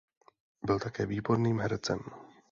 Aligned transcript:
Byl 0.63 0.79
také 0.79 1.05
výborným 1.05 1.59
hercem. 1.59 1.99